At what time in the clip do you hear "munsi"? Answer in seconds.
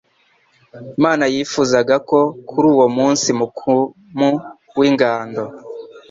2.97-3.27